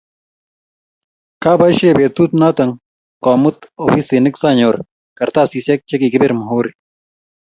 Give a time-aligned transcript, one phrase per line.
[1.43, 2.65] Kabaishe betut noto
[3.25, 4.75] komut ofisinik sanyor
[5.17, 6.71] kartasisiek chikikipir mhuri.